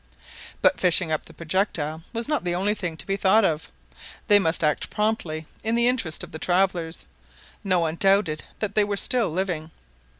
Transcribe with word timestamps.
But 0.63 0.79
fishing 0.79 1.11
up 1.11 1.25
the 1.25 1.33
projectile 1.35 2.01
was 2.11 2.27
not 2.27 2.43
the 2.43 2.55
only 2.55 2.73
thing 2.73 2.97
to 2.97 3.05
be 3.05 3.17
thought 3.17 3.45
of. 3.45 3.69
They 4.29 4.39
must 4.39 4.63
act 4.63 4.89
promptly 4.89 5.45
in 5.63 5.75
the 5.75 5.87
interest 5.87 6.23
of 6.23 6.31
the 6.31 6.39
travelers. 6.39 7.05
No 7.63 7.81
one 7.81 7.97
doubted 7.97 8.43
that 8.61 8.73
they 8.73 8.83
were 8.83 8.97
still 8.97 9.29
living. 9.29 9.69